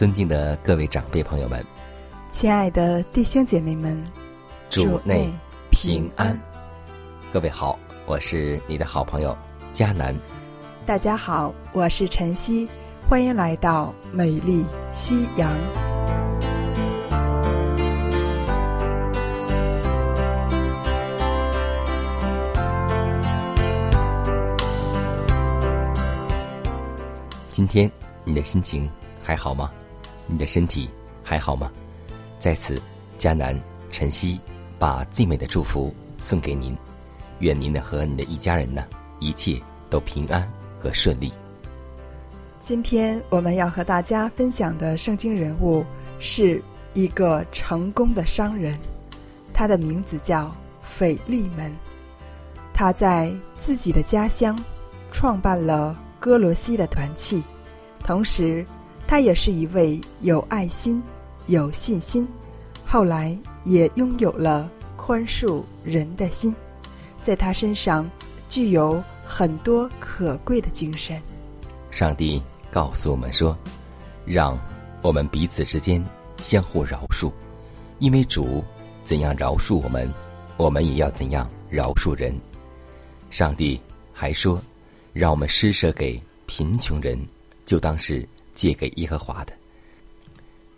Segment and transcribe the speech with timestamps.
[0.00, 1.62] 尊敬的各位长辈朋友们，
[2.32, 4.02] 亲爱的弟兄姐妹们，
[4.70, 5.30] 主内
[5.70, 6.40] 平安。
[7.30, 9.36] 各位好，我是你的好朋友
[9.74, 10.16] 佳南。
[10.86, 12.66] 大家好，我是晨曦，
[13.10, 15.52] 欢迎来到美丽夕阳。
[27.50, 27.92] 今天
[28.24, 28.90] 你的心情
[29.22, 29.70] 还好吗？
[30.26, 30.88] 你的身体
[31.22, 31.70] 还好吗？
[32.38, 32.80] 在此，
[33.18, 34.40] 迦南晨曦
[34.78, 36.76] 把最美的祝福送给您，
[37.40, 38.84] 愿您呢和你的一家人呢
[39.18, 39.60] 一切
[39.90, 40.48] 都平安
[40.78, 41.32] 和顺利。
[42.60, 45.84] 今天我们要和大家分享的圣经人物
[46.18, 46.62] 是
[46.94, 48.78] 一个成功的商人，
[49.52, 51.70] 他的名字叫腓利门。
[52.72, 54.58] 他在自己的家乡
[55.12, 57.42] 创办了哥罗西的团契，
[58.04, 58.64] 同时。
[59.10, 61.02] 他也是一位有爱心、
[61.48, 62.28] 有信心，
[62.86, 66.54] 后来也拥有了宽恕人的心，
[67.20, 68.08] 在他身上
[68.48, 71.20] 具有很多可贵的精神。
[71.90, 72.40] 上帝
[72.70, 73.58] 告诉我们说
[74.24, 74.56] ：“让
[75.02, 76.00] 我们彼此之间
[76.36, 77.32] 相互饶恕，
[77.98, 78.62] 因为主
[79.02, 80.08] 怎样饶恕我们，
[80.56, 82.32] 我们也要怎样饶恕人。”
[83.28, 83.80] 上帝
[84.12, 84.62] 还说
[85.12, 87.18] ：“让我们施舍给贫穷人，
[87.66, 88.24] 就当是。”
[88.54, 89.52] 借给耶和华的。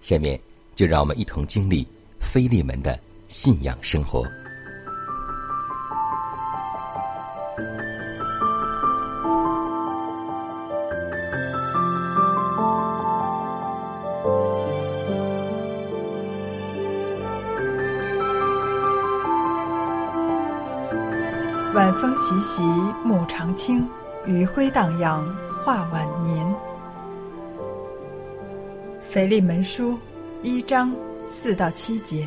[0.00, 0.38] 下面
[0.74, 1.86] 就让我们一同经历
[2.20, 4.24] 菲利门的信仰生活。
[21.74, 22.62] 晚风习习，
[23.02, 23.88] 木长青，
[24.26, 25.24] 余晖荡漾，
[25.64, 26.71] 画晚年。
[29.12, 29.98] 腓利门书
[30.42, 30.90] 一章
[31.26, 32.26] 四到七节，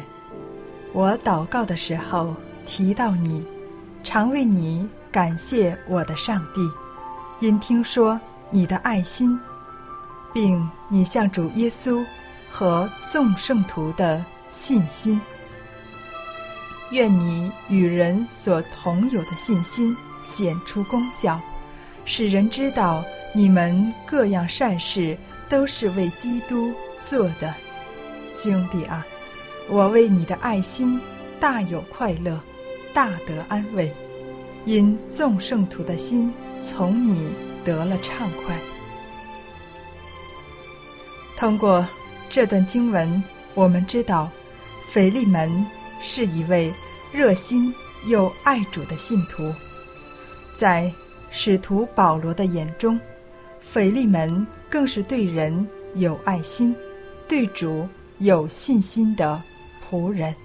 [0.94, 2.36] 我祷告的时候
[2.68, 3.44] 提到你，
[4.04, 6.62] 常为你感谢我的上帝，
[7.40, 9.36] 因听说你的爱心，
[10.32, 12.06] 并你向主耶稣
[12.52, 15.20] 和众圣徒的信心。
[16.92, 21.42] 愿你与人所同有的信心显出功效，
[22.06, 23.04] 使人知道
[23.34, 25.18] 你们各样善事。
[25.50, 27.54] 都是为基督做的，
[28.26, 29.06] 兄弟啊，
[29.70, 31.00] 我为你的爱心
[31.40, 32.40] 大有快乐，
[32.94, 33.94] 大得安慰，
[34.66, 37.30] 因众圣徒的心从你
[37.64, 38.58] 得了畅快。
[41.38, 41.86] 通过
[42.30, 43.24] 这段经文，
[43.54, 44.32] 我们知道，
[44.92, 45.66] 腓利门
[46.02, 46.74] 是一位
[47.12, 47.74] 热心
[48.08, 49.54] 又爱主的信徒，
[50.56, 50.92] 在
[51.30, 53.00] 使徒保罗的眼中，
[53.62, 54.46] 腓利门。
[54.76, 56.76] 更是对人有爱心、
[57.30, 57.88] 对主
[58.18, 59.42] 有信心的
[59.90, 60.36] 仆人，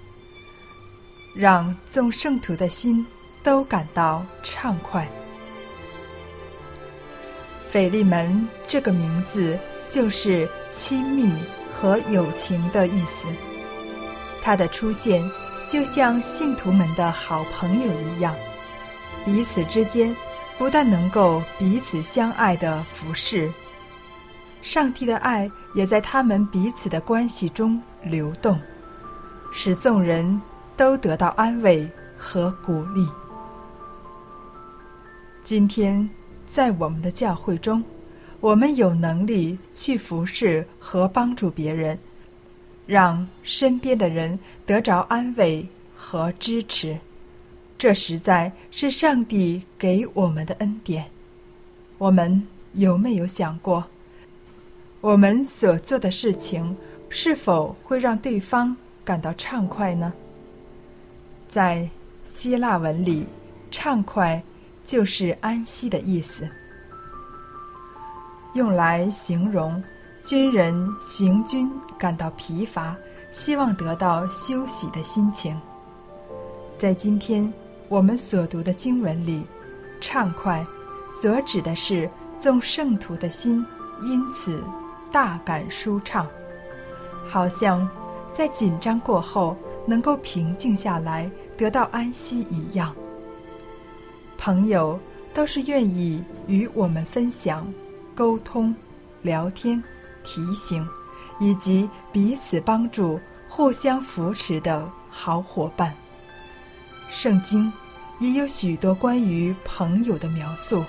[1.35, 3.05] 让众圣徒的心
[3.43, 5.05] 都感到畅快。
[7.59, 11.29] 斐利门这个名字就是亲密
[11.73, 13.27] 和友情的意思，
[14.41, 15.21] 他的出现
[15.67, 18.33] 就像信徒们的好朋友一样，
[19.25, 20.15] 彼此之间
[20.57, 23.51] 不但能够彼此相爱的服侍。
[24.61, 28.59] 上帝的爱也在他们彼此的关系中流动，
[29.51, 30.39] 使众人
[30.77, 33.07] 都得到安慰和鼓励。
[35.43, 36.07] 今天，
[36.45, 37.83] 在我们的教会中，
[38.39, 41.97] 我们有能力去服侍和帮助别人，
[42.85, 46.97] 让身边的人得着安慰和支持。
[47.77, 51.03] 这实在是上帝给我们的恩典。
[51.97, 53.83] 我们有没有想过，
[55.01, 56.75] 我们所做的事情
[57.09, 60.13] 是否会让对方感到畅快呢？
[61.49, 61.89] 在
[62.31, 63.25] 希腊文里
[63.71, 64.41] ，“畅快”
[64.85, 66.47] 就是安息的意思，
[68.53, 69.83] 用来形容
[70.21, 72.95] 军人行军感到疲乏，
[73.31, 75.59] 希望得到休息的心情。
[76.79, 77.51] 在今天。
[77.89, 79.45] 我们所读的经文里
[79.99, 80.65] ，“畅快”
[81.11, 82.09] 所指的是
[82.39, 83.65] 众圣徒的心
[84.01, 84.63] 因此
[85.11, 86.27] 大感舒畅，
[87.29, 87.87] 好像
[88.33, 89.55] 在紧张过后
[89.85, 92.95] 能够平静下来，得到安息一样。
[94.37, 94.99] 朋友
[95.33, 97.71] 都是愿意与我们分享、
[98.15, 98.73] 沟通、
[99.21, 99.83] 聊天、
[100.23, 100.87] 提醒，
[101.39, 105.93] 以及彼此帮助、互相扶持的好伙伴。
[107.09, 107.71] 圣经。
[108.19, 110.85] 也有许多关于朋友的描述，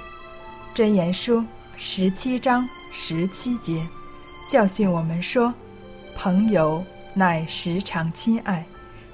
[0.77, 1.39] 《箴言书》
[1.79, 3.89] 十七章十七节
[4.53, 5.53] 教训我们说
[6.15, 6.85] ：“朋友
[7.15, 8.63] 乃时常亲爱，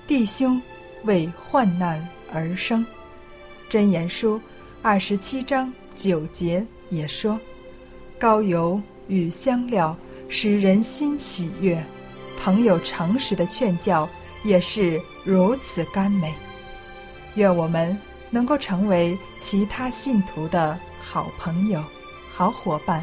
[0.05, 0.61] 弟兄
[1.05, 2.85] 为患难而生。”
[3.71, 4.37] 《真言书》
[4.83, 7.39] 二十七章九节也说
[8.19, 9.97] ：“高油与香料
[10.29, 11.81] 使人心喜悦，
[12.37, 14.09] 朋友诚实的劝教
[14.43, 16.35] 也是如此甘美。”
[17.37, 17.97] 愿我们。
[18.31, 21.83] 能够成为其他信徒的好朋友、
[22.31, 23.03] 好伙伴，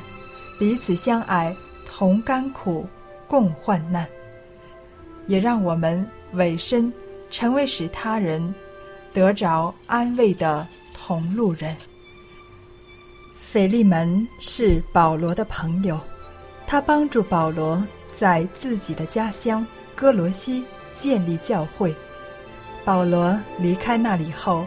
[0.60, 1.52] 彼此相爱，
[1.98, 2.86] 同甘苦，
[3.26, 4.06] 共患难，
[5.28, 6.92] 也让我们委身
[7.32, 8.54] 成为使他人
[9.14, 11.74] 得着安慰的同路人。
[13.40, 15.98] 腓利门是保罗的朋友，
[16.68, 17.82] 他帮助保罗
[18.12, 19.66] 在自己的家乡
[19.96, 20.66] 哥罗西
[20.98, 21.96] 建立教会。
[22.84, 24.66] 保罗离开那里后。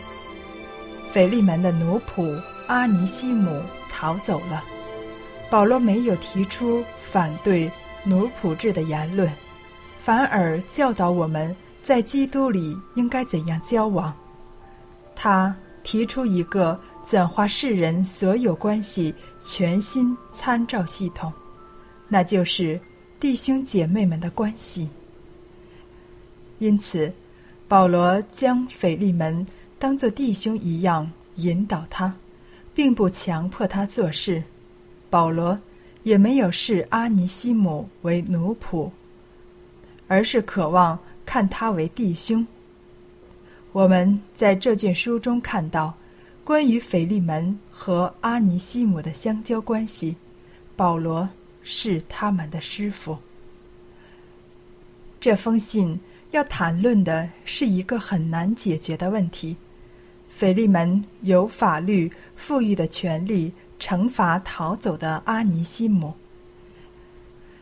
[1.12, 4.64] 腓利门的奴仆阿尼西姆逃走了，
[5.50, 7.71] 保罗没有提出反对
[8.05, 9.31] 奴仆制的言论，
[10.00, 14.15] 反而教导我们在基督里应该怎样交往。
[15.17, 21.33] 他提出一个转化世人所有关系全新参照系统，
[22.09, 22.79] 那就是
[23.19, 24.89] 弟兄姐妹们的关系。
[26.59, 27.12] 因此，
[27.67, 29.47] 保罗将腓利门。
[29.81, 32.12] 当做弟兄一样引导他，
[32.75, 34.43] 并不强迫他做事。
[35.10, 35.58] 保罗
[36.02, 38.90] 也没有视阿尼西姆为奴仆，
[40.06, 42.46] 而是渴望看他为弟兄。
[43.72, 45.94] 我们在这卷书中看到
[46.44, 50.16] 关于腓利门和阿尼西姆的相交关系。
[50.75, 51.28] 保罗
[51.62, 53.19] 是他们的师傅。
[55.20, 55.99] 这封信
[56.31, 59.56] 要谈论的是一个很难解决的问题。
[60.28, 66.14] 腓利门有法律赋予的权利惩罚逃走的阿尼西姆，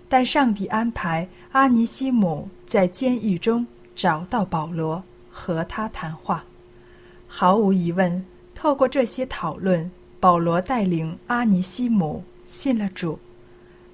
[0.09, 6.45] 但上帝安排阿尼西姆在监狱中找到保罗和他谈话。
[7.27, 8.25] 毫无疑问，
[8.55, 13.19] 透过这些讨论，保罗带领阿尼西姆信了主。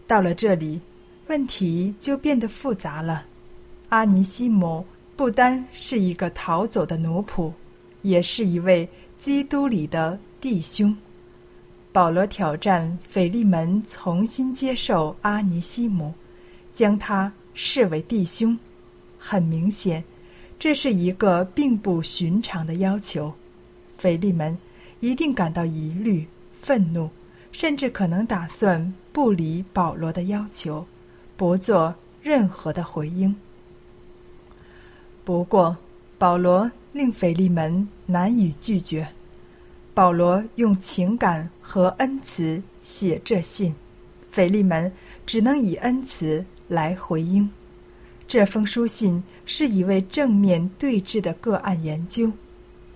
[0.07, 0.81] 到了这里，
[1.27, 3.25] 问题就变得复杂了。
[3.89, 4.85] 阿尼西姆
[5.17, 7.53] 不单是一个逃走的奴仆。
[8.03, 10.97] 也是一位基督里的弟兄。
[11.93, 16.15] 保罗挑战腓利门重新接受阿尼西姆，
[16.73, 18.59] 将他视为弟兄。
[19.19, 20.03] 很明显，
[20.59, 23.33] 这是一个并不寻常的要求。
[23.99, 24.57] 腓利门
[25.01, 26.27] 一定感到疑虑、
[26.61, 27.11] 愤怒，
[27.53, 30.87] 甚至可能打算不理保罗的要求，
[31.37, 33.37] 不做任何的回应。
[35.25, 35.77] 不过，
[36.19, 36.71] 保罗。
[36.93, 39.09] 令腓利门难以拒绝。
[39.95, 43.75] 保罗用情感和恩慈写这信，
[44.31, 44.91] 腓利门
[45.27, 47.49] 只能以恩慈来回应。
[48.27, 52.33] 这封书信是一位正面对峙的个案研究，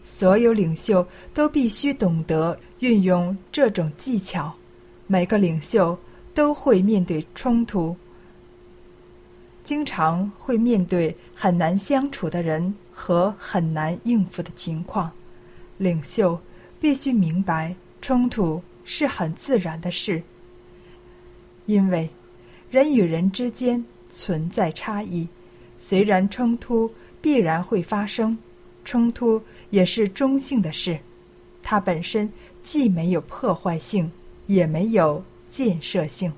[0.05, 4.55] 所有领袖都必须懂得运用这种技巧。
[5.07, 5.99] 每个领袖
[6.33, 7.95] 都会面对冲突，
[9.63, 12.75] 经常会面对很难相处的人。
[12.99, 15.13] 和很难应付的情况，
[15.77, 16.41] 领袖
[16.81, 20.23] 必须明白冲突是很自然的事，
[21.67, 22.09] 因为
[22.71, 25.29] 人与人之间存在差异。
[25.79, 26.91] 虽然冲突
[27.21, 28.37] 必然会发生，
[28.85, 30.99] 冲突也是中性的事，
[31.63, 34.11] 它本身既没有破坏性，
[34.47, 36.33] 也没有建设性。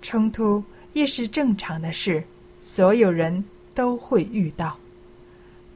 [0.00, 2.24] 冲突亦是正常的事，
[2.58, 3.44] 所有人。
[3.78, 4.76] 都会遇到。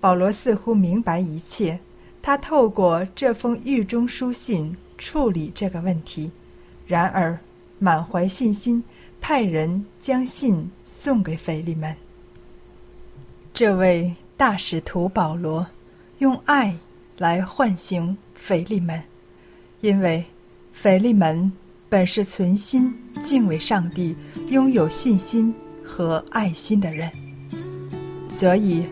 [0.00, 1.78] 保罗似乎明白一切，
[2.23, 6.31] 他透过这封狱中书信处理这个问题。
[6.87, 7.37] 然而，
[7.79, 8.83] 满怀信心，
[9.21, 11.95] 派人将信送给腓利门。
[13.52, 15.67] 这位大使徒保罗，
[16.19, 16.75] 用爱
[17.19, 19.02] 来唤醒腓利门，
[19.81, 20.25] 因为
[20.73, 21.50] 腓利门
[21.88, 24.17] 本是存心敬畏上帝、
[24.49, 25.52] 拥有信心
[25.85, 27.11] 和爱心的人，
[28.31, 28.87] 所以。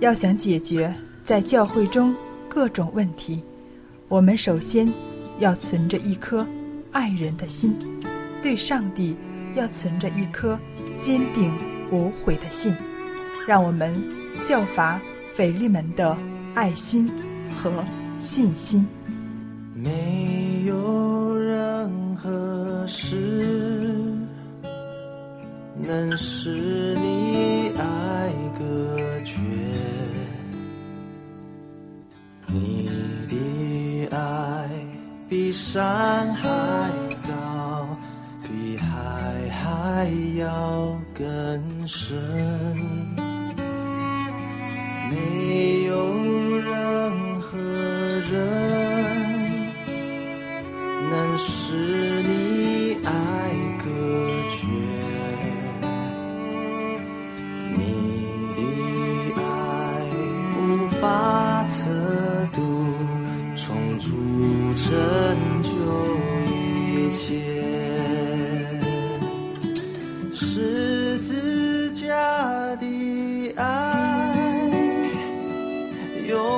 [0.00, 2.14] 要想解决在教会中
[2.56, 3.42] 各种问题，
[4.08, 4.90] 我们首先
[5.40, 6.46] 要存着一颗
[6.90, 7.76] 爱人的心，
[8.42, 9.14] 对上帝
[9.54, 10.58] 要存着一颗
[10.98, 11.52] 坚定
[11.92, 12.74] 无悔的心。
[13.46, 14.02] 让我们
[14.42, 14.98] 效法
[15.34, 16.16] 腓利门的
[16.54, 17.12] 爱心
[17.62, 17.84] 和
[18.16, 18.86] 信心。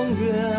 [0.08, 0.57] 永远。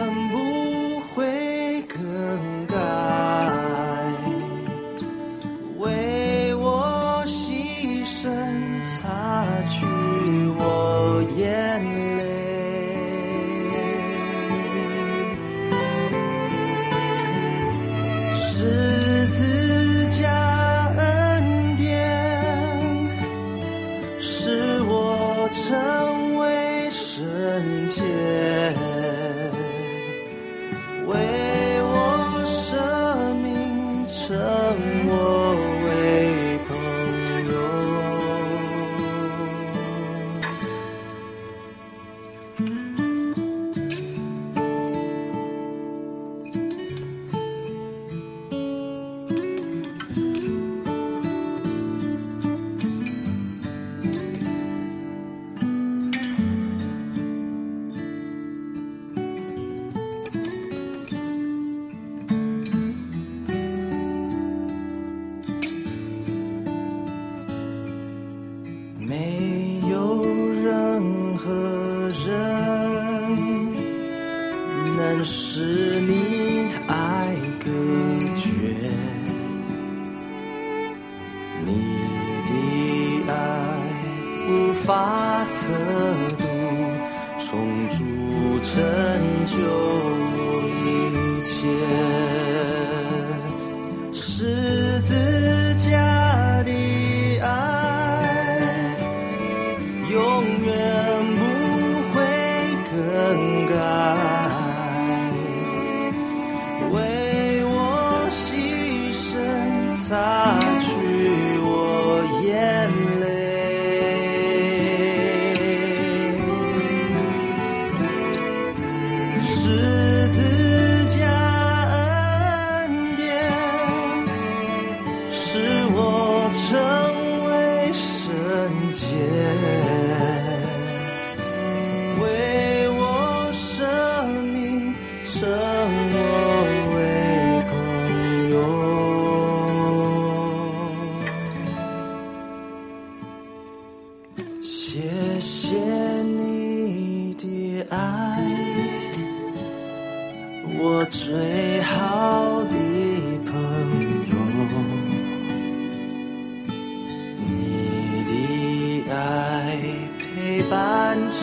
[161.31, 161.37] 着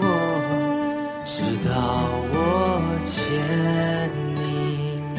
[0.00, 0.04] 我，
[1.24, 1.32] 直
[1.68, 1.70] 到
[2.32, 2.36] 我
[3.04, 3.12] 见
[4.34, 4.40] 你
[5.14, 5.16] 面。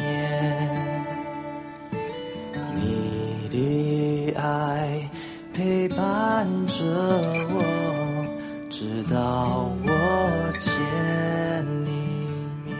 [2.74, 2.78] 你
[3.50, 3.54] 的
[4.40, 4.42] 爱
[5.52, 5.96] 陪伴
[6.66, 6.74] 着
[7.50, 7.54] 我，
[8.68, 9.14] 直到
[9.84, 9.88] 我
[10.58, 10.72] 见
[11.84, 11.90] 你
[12.64, 12.70] 面。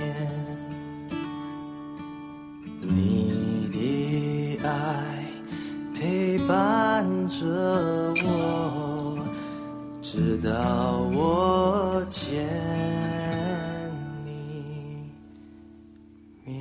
[2.81, 3.79] 你的
[4.67, 4.69] 爱
[5.95, 7.43] 陪伴着，
[10.45, 12.45] 到我见
[14.27, 15.03] 你
[16.45, 16.55] 面。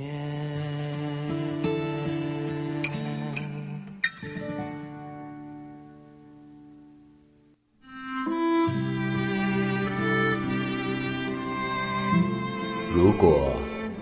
[12.94, 13.52] 如果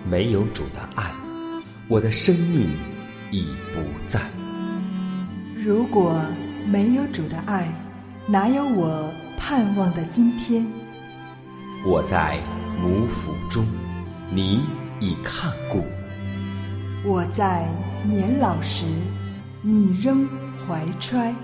[0.09, 1.11] 没有主的爱，
[1.89, 2.69] 我的生命
[3.31, 4.21] 已不在。
[5.61, 6.23] 如果
[6.71, 7.67] 没有主的爱，
[8.25, 9.13] 哪有我？
[9.45, 10.65] 盼望的今天？
[11.85, 12.39] 我在
[12.81, 13.65] 母腹中，
[14.31, 14.61] 你
[15.01, 15.83] 已看顾；
[17.05, 17.67] 我在
[18.05, 18.85] 年老时，
[19.61, 20.25] 你仍
[20.65, 21.35] 怀揣。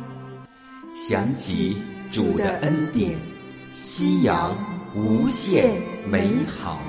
[0.96, 1.76] 想起
[2.10, 3.18] 主的恩典，
[3.74, 4.56] 夕阳
[4.96, 6.80] 无限美好。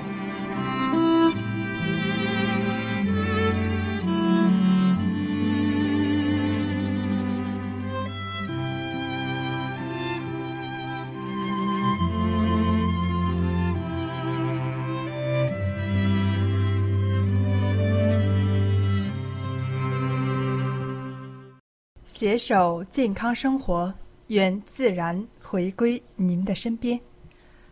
[22.21, 23.91] 携手健康生活，
[24.27, 27.01] 愿自然回归您的身边。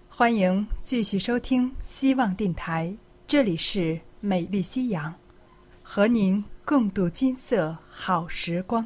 [0.10, 2.92] 欢迎继续收听希望电台，
[3.28, 5.14] 这里是美丽夕阳，
[5.84, 8.84] 和您共度金色好时光。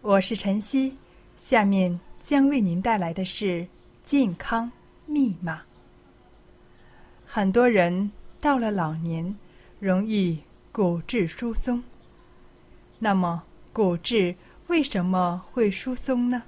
[0.00, 0.96] 我是晨曦，
[1.36, 3.68] 下面将为您带来的是
[4.02, 4.72] 健康
[5.04, 5.60] 密码。
[7.26, 8.10] 很多人
[8.40, 9.36] 到了老年，
[9.78, 10.40] 容易
[10.72, 11.84] 骨质疏松，
[12.98, 13.42] 那么。
[13.74, 14.36] 骨质
[14.68, 16.44] 为什么会疏松呢？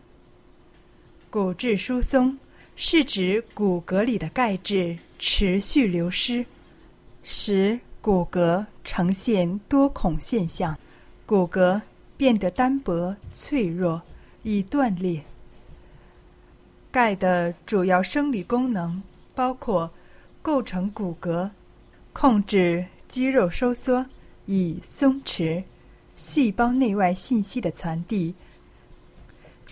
[1.28, 2.38] 骨质疏松
[2.76, 6.46] 是指骨骼里的钙质持续流失，
[7.24, 10.78] 使骨骼呈现多孔现象，
[11.26, 11.80] 骨骼
[12.16, 14.00] 变得单薄脆弱，
[14.44, 15.24] 易断裂。
[16.92, 19.02] 钙的主要生理功能
[19.34, 19.90] 包括
[20.42, 21.50] 构成骨骼、
[22.12, 24.06] 控制肌肉收缩
[24.44, 25.64] 以松弛。
[26.16, 28.34] 细胞内外信息的传递。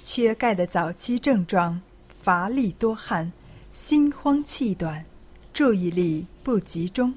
[0.03, 1.81] 缺钙的早期症状：
[2.21, 3.33] 乏力多汗、
[3.73, 5.05] 心慌气短、
[5.53, 7.15] 注意力不集中、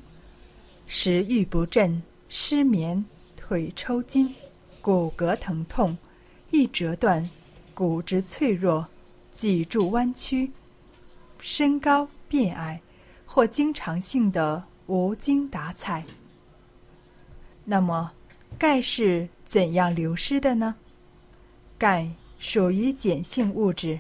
[0.88, 3.04] 食欲不振、失眠、
[3.36, 4.34] 腿抽筋、
[4.82, 5.98] 骨骼疼痛、
[6.52, 7.30] 易折断、
[7.74, 8.88] 骨质脆弱、
[9.34, 10.50] 脊柱弯曲、
[11.42, 12.82] 身高变矮
[13.26, 16.06] 或经常性的无精打采。
[17.66, 18.14] 那么？
[18.58, 20.76] 钙是怎样流失的呢？
[21.78, 24.00] 钙属于碱性物质，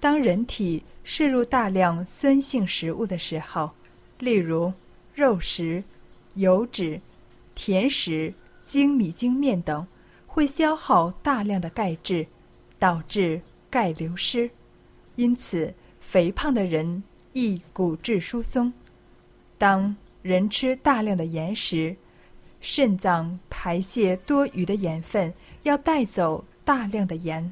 [0.00, 3.70] 当人体摄入大量酸性食物的时候，
[4.18, 4.72] 例如
[5.14, 5.82] 肉食、
[6.34, 7.00] 油脂、
[7.54, 8.32] 甜食、
[8.64, 9.86] 精米精面等，
[10.26, 12.26] 会消耗大量的钙质，
[12.78, 14.50] 导致钙流失。
[15.14, 18.72] 因此，肥胖的人易骨质疏松。
[19.56, 21.94] 当人吃大量的盐时，
[22.60, 27.50] 肾脏排泄多余的盐分，要带走大量的盐，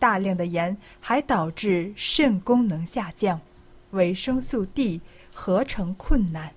[0.00, 3.40] 大量的盐还导致肾功能下降，
[3.92, 5.00] 维生素 D
[5.32, 6.50] 合成困难。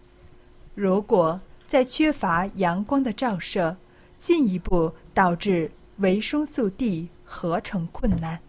[0.74, 3.78] 如果再缺乏阳光的照射，
[4.18, 8.40] 进一步导致维生素 D 合成困难，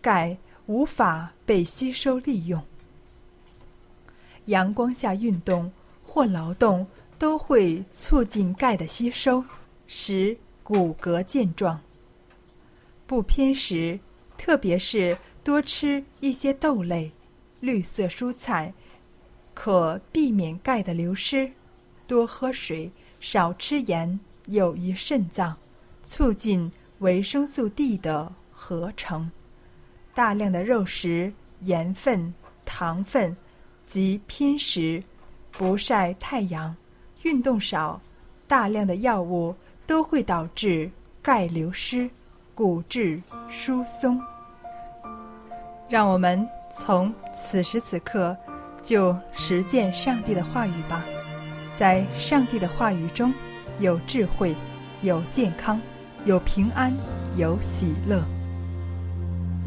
[0.00, 2.62] 钙无法被吸收利用。
[4.44, 5.72] 阳光下运动
[6.04, 6.86] 或劳动。
[7.20, 9.44] 都会促进钙的吸收，
[9.92, 11.80] 使骨骼健壮。
[13.08, 13.98] 不偏食，
[14.38, 17.10] 特别是多吃一些豆类、
[17.58, 18.72] 绿色蔬菜，
[19.52, 21.50] 可避免钙的流失。
[22.06, 25.58] 多喝水，少吃盐，有益肾脏，
[26.04, 29.28] 促进维生素 D 的合成。
[30.14, 32.32] 大量的肉食、盐分、
[32.64, 33.36] 糖分
[33.88, 35.02] 及偏食，
[35.50, 36.76] 不晒太阳。
[37.22, 38.00] 运动少，
[38.46, 39.54] 大量的药物
[39.90, 40.88] 都会导致
[41.20, 42.08] 钙流失、
[42.54, 44.22] 骨质疏松。
[45.88, 48.36] 让我们从此时此刻
[48.84, 51.02] 就实践上帝的话语吧，
[51.74, 53.34] 在上帝的话语中
[53.80, 54.54] 有智慧、
[55.02, 55.80] 有健康、
[56.24, 56.92] 有平安、
[57.36, 58.22] 有喜乐。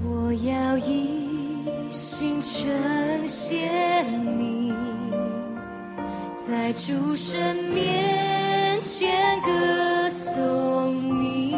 [0.05, 4.73] 我要一心呈现你。
[6.47, 9.92] 在主神面前歌
[10.33, 11.55] 送你，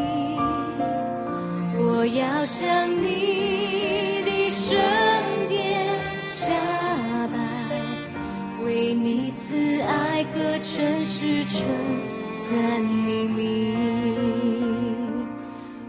[1.78, 4.76] 我要向你的圣
[5.48, 5.88] 殿
[6.22, 6.52] 下
[7.32, 7.38] 拜，
[8.66, 11.66] 为你慈爱和诚实称
[12.50, 13.38] 赞你。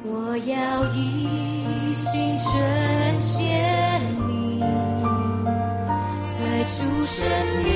[0.04, 4.60] 我要一心呈现你，
[6.38, 7.18] 在主身
[7.64, 7.75] 边。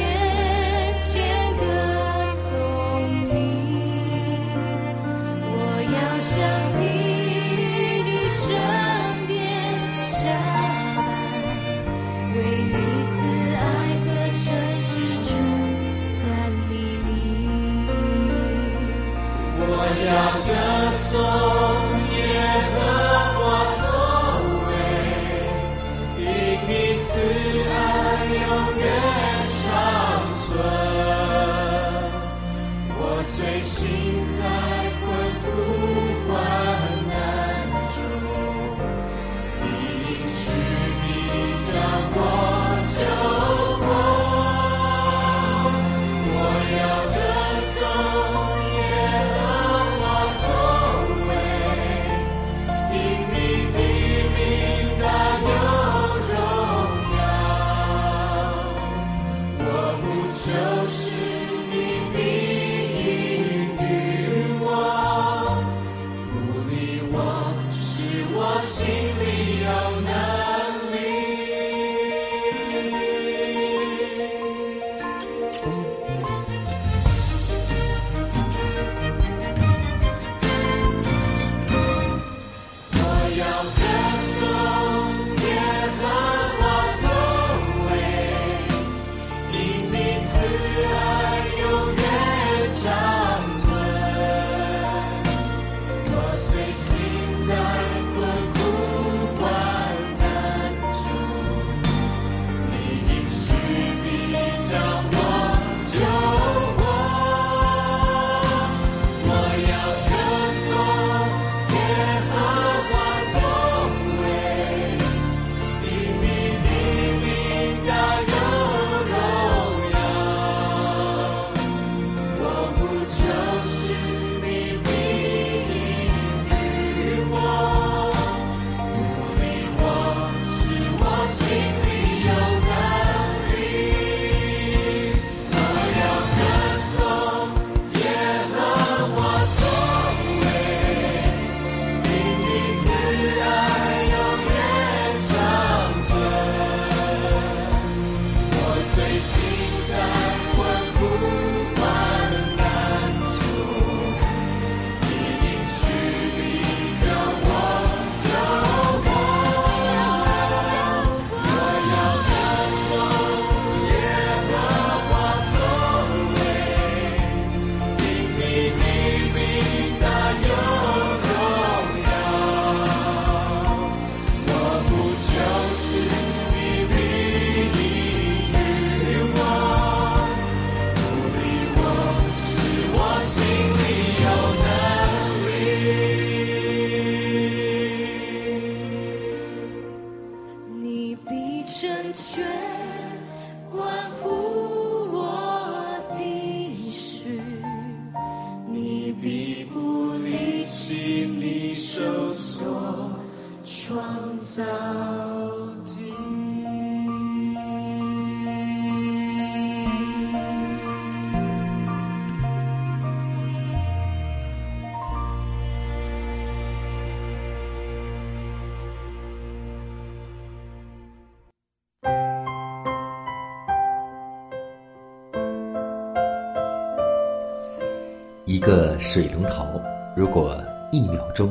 [228.61, 229.81] 一个水龙头，
[230.15, 231.51] 如果一秒钟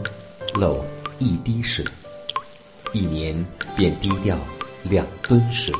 [0.54, 0.86] 漏
[1.18, 1.84] 一滴水，
[2.94, 3.44] 一年
[3.76, 4.38] 便滴掉
[4.84, 5.74] 两吨水。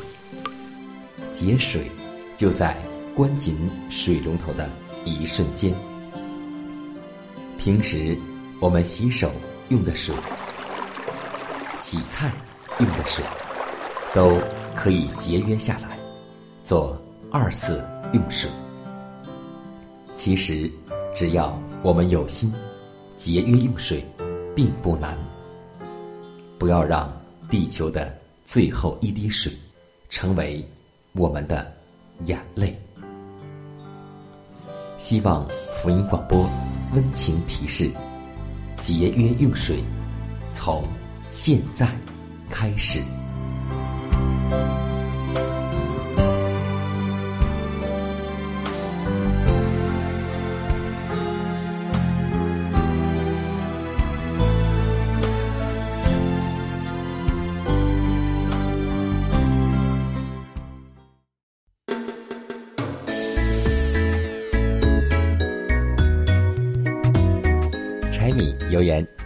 [1.32, 1.88] 节水
[2.36, 2.76] 就在
[3.14, 4.68] 关紧水龙头的
[5.04, 5.72] 一瞬间。
[7.56, 8.18] 平时
[8.58, 9.30] 我们洗手
[9.68, 10.12] 用的水、
[11.78, 12.32] 洗菜
[12.80, 13.24] 用的水，
[14.12, 14.36] 都
[14.74, 15.96] 可以节约下来，
[16.64, 18.50] 做二次用水。
[20.16, 20.68] 其实。
[21.14, 22.52] 只要我们有心，
[23.16, 24.04] 节约用水，
[24.54, 25.16] 并不难。
[26.58, 27.12] 不要让
[27.48, 29.52] 地球的最后一滴水，
[30.08, 30.64] 成为
[31.12, 31.70] 我们的
[32.26, 32.78] 眼泪。
[34.98, 36.48] 希望福音广播
[36.94, 37.90] 温情提示：
[38.76, 39.82] 节约用水，
[40.52, 40.84] 从
[41.32, 41.88] 现在
[42.48, 43.02] 开始。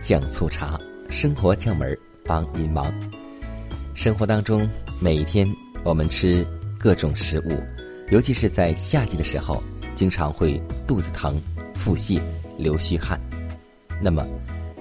[0.04, 2.92] 酱醋茶，生活窍门帮您忙。
[3.94, 4.68] 生活当中，
[5.00, 5.48] 每一天
[5.82, 6.46] 我们吃
[6.78, 7.58] 各种食物，
[8.10, 9.62] 尤其是在夏季的时候，
[9.96, 11.40] 经常会肚子疼、
[11.74, 12.20] 腹泻、
[12.58, 13.18] 流虚汗。
[14.02, 14.22] 那么，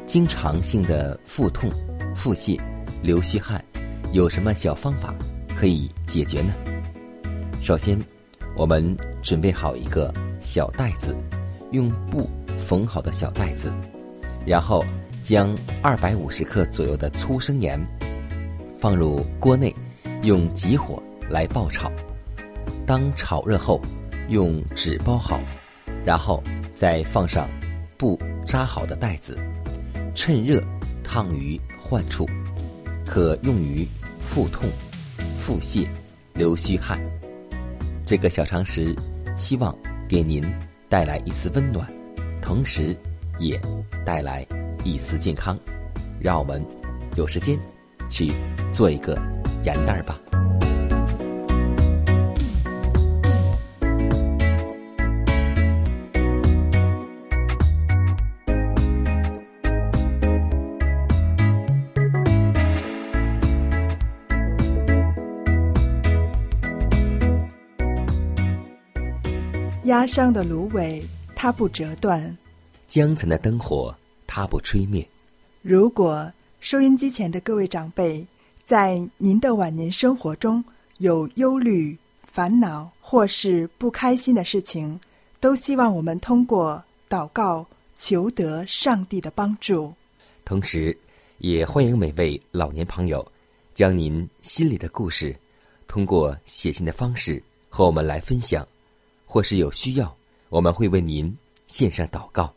[0.06, 1.72] 经常性的腹痛、
[2.14, 2.60] 腹泻、
[3.02, 3.64] 流虚汗，
[4.12, 5.16] 有什么小方法
[5.58, 6.54] 可以解决呢？
[7.62, 7.98] 首先，
[8.58, 11.16] 我们准备好一个小袋子，
[11.72, 12.30] 用布
[12.68, 13.72] 缝好的小袋子，
[14.46, 14.84] 然后
[15.24, 17.80] 将二百五十克左右的粗生盐
[18.78, 19.74] 放入锅内，
[20.22, 21.90] 用急火来爆炒。
[22.86, 23.80] 当炒热后，
[24.28, 25.40] 用纸包好，
[26.06, 27.48] 然后再放上
[27.98, 29.38] 布扎好的袋子，
[30.14, 30.62] 趁热
[31.06, 32.28] 烫于患处，
[33.06, 33.88] 可用于
[34.20, 34.70] 腹痛、
[35.40, 35.88] 腹泻、
[36.34, 37.00] 流虚汗。
[38.06, 38.94] 这个小常识，
[39.38, 39.74] 希望
[40.06, 40.44] 给您
[40.90, 41.88] 带来一丝温暖，
[42.42, 42.94] 同时
[43.40, 43.58] 也
[44.06, 44.46] 带来
[44.84, 45.58] 一丝健康。
[46.20, 46.66] 让我们
[47.18, 47.60] 有时间
[48.10, 48.32] 去
[48.72, 49.14] 做一个
[49.64, 50.18] 盐袋儿吧。
[69.84, 71.04] 压伤的芦苇，
[71.36, 72.20] 它不折断；
[72.88, 73.94] 江城的灯火，
[74.36, 75.08] 它不吹灭。
[75.62, 78.26] 如果收音机前的各位长辈，
[78.64, 80.66] 在您的晚年生活中
[80.98, 85.00] 有忧虑、烦恼或是不开心的事情，
[85.40, 87.64] 都希望我们通过祷告
[87.96, 89.94] 求得上帝的帮助。
[90.44, 90.98] 同时，
[91.38, 93.24] 也欢迎每位老年朋友，
[93.76, 95.36] 将您心里的故事，
[95.88, 98.68] 通过写信的方式和我们来分享。
[99.28, 100.12] 或是有需要，
[100.50, 101.32] 我们会为您
[101.68, 102.52] 献上祷告。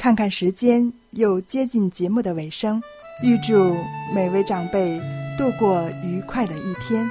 [0.00, 2.80] 看看时间，又接近节目的尾声，
[3.22, 3.76] 预祝
[4.14, 4.98] 每位长辈
[5.36, 7.06] 度过愉快的一天。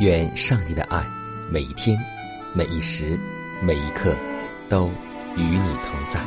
[0.00, 1.02] 愿上帝的爱，
[1.50, 1.98] 每一天、
[2.54, 3.18] 每一时、
[3.66, 4.14] 每一刻，
[4.68, 4.88] 都
[5.34, 6.20] 与你同在。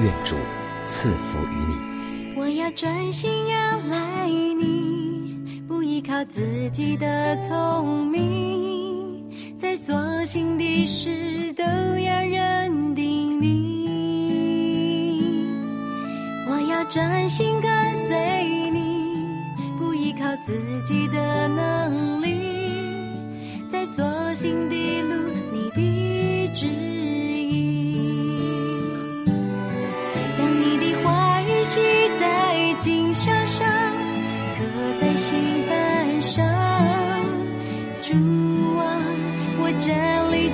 [0.00, 0.34] 愿主
[0.84, 2.40] 赐福于你。
[2.40, 9.30] 我要专心仰赖你，不依靠自己的聪明。
[9.56, 13.15] 在所幸的事都要认定
[16.76, 17.72] 要专心跟
[18.06, 19.16] 随你，
[19.78, 20.52] 不依靠自
[20.84, 22.36] 己的能力。
[23.72, 25.14] 在所幸的路，
[25.54, 27.96] 你必指引。
[30.36, 31.80] 将你的话语写
[32.20, 33.66] 在经上上，
[34.58, 34.62] 刻
[35.00, 35.34] 在心
[35.70, 36.44] 板上，
[38.02, 38.12] 主。
[39.78, 40.48] 站立